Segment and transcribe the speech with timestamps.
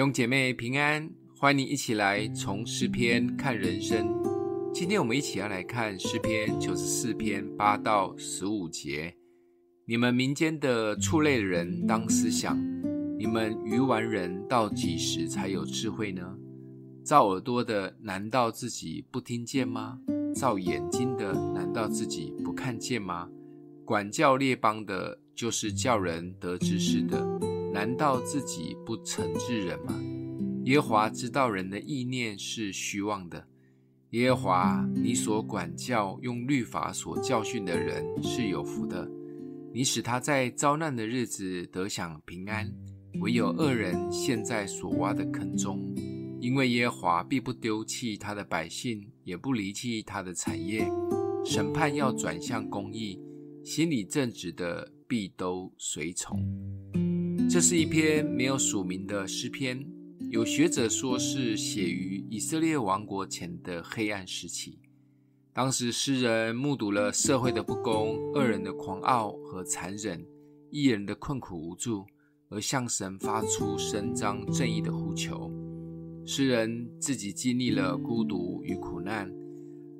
[0.00, 4.08] 兄姐妹平安，欢迎你一起来从诗篇看人生。
[4.72, 9.14] 今天我们一起要来看诗篇九十四篇八到十五节。
[9.84, 12.58] 你们民间的畜类人当思想：
[13.18, 16.34] 你们愚顽人到几时才有智慧呢？
[17.04, 19.98] 造耳朵的难道自己不听见吗？
[20.34, 23.28] 造眼睛的难道自己不看见吗？
[23.84, 27.38] 管教列邦的，就是叫人得知识的。
[27.72, 29.94] 难道自己不惩治人吗？
[30.70, 33.44] 耶和华知道人的意念是虚妄的。
[34.10, 39.10] 耶和华，你所管教、用律法所教训的人是有福的。
[39.74, 42.72] 你使他在遭难的日子得享平安。
[43.20, 45.92] 唯有恶人陷在所挖的坑中，
[46.40, 50.88] 因为耶和华必不丢弃他的百姓，也不离弃他的产业。
[51.44, 53.20] 审判要转向公义，
[53.64, 56.40] 心里正直的必都随从。
[57.50, 59.84] 这是一篇没有署名的诗篇，
[60.30, 64.78] 有学者说是写于以色列王国前的黑暗时期。
[65.52, 70.24] 当时诗人目睹了社会的不公、恶人的狂傲和残忍、
[70.70, 72.06] 义人的困苦无助，
[72.48, 75.50] 而向神发出伸张正义的呼求。
[76.24, 79.28] 诗人自己经历了孤独与苦难，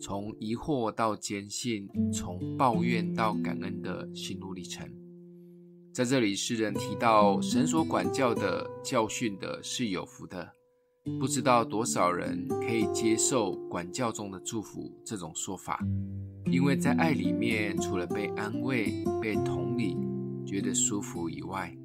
[0.00, 4.88] 从疑惑到坚信，从抱怨到感恩的心路历程。
[5.92, 10.52] 在这里，诗人提到神所管教的、教训的是有福的。
[11.18, 15.80] 不知道多少人可以接受管教中的祝福这种说法，
[16.46, 19.96] 因为在爱里面，除了被安慰、被同理、
[20.46, 21.76] 觉得舒服以外，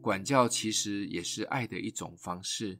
[0.00, 2.78] 管教其实也是爱的一种方式。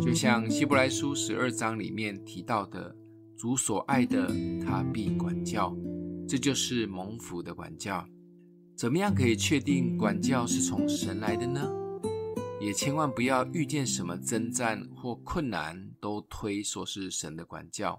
[0.00, 2.94] 就像希伯来书十二章里面提到的
[3.36, 4.32] ：“主所爱的，
[4.64, 5.76] 他必管教。”
[6.26, 8.06] 这就是蒙福的管教。
[8.76, 11.66] 怎么样可以确定管教是从神来的呢？
[12.60, 17.98] 也千万不要遇见什么征战或困难，都推说是神的管教。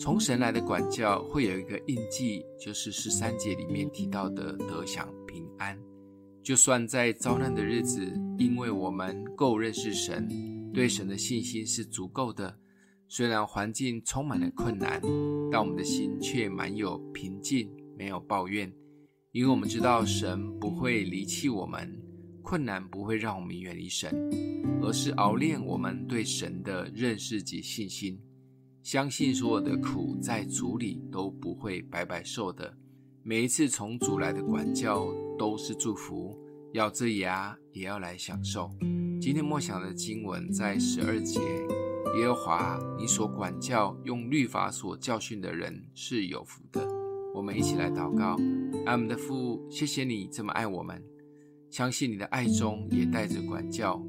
[0.00, 5.78] 从神来的管教会有一个印记，就是十三节里面提到的得享平安。
[6.42, 10.26] 就算在遭难的日子，因为我们够认识神，
[10.72, 12.56] 对神的信心是足够的，
[13.06, 14.98] 虽然环境充满了困难，
[15.52, 18.72] 但我们的心却满有平静，没有抱怨。
[19.34, 21.92] 因为我们知道神不会离弃我们，
[22.40, 24.14] 困难不会让我们远离神，
[24.80, 28.16] 而是熬炼我们对神的认识及信心。
[28.80, 32.76] 相信所有的苦在主里都不会白白受的，
[33.24, 35.04] 每一次从主来的管教
[35.36, 36.38] 都是祝福，
[36.74, 38.70] 咬着牙也要来享受。
[39.20, 41.40] 今天默想的经文在十二节，
[42.20, 47.03] 耶和华，你所管教、用律法所教训的人是有福的。
[47.34, 48.36] 我们一起来祷告。
[48.86, 51.02] 阿们的父，谢谢你这么爱我们，
[51.68, 54.00] 相信你的爱中也带着管教，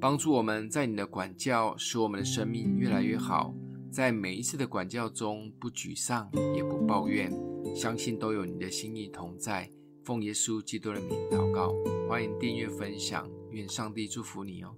[0.00, 3.54] 帮助我们在你的管教使我们的生命越来越好，
[3.88, 7.32] 在每一次的管教中不沮丧也不抱怨，
[7.72, 9.70] 相信都有你的心意同在。
[10.02, 11.72] 奉耶稣基督的名祷告，
[12.08, 14.74] 欢迎订阅分享，愿上帝祝福你哦。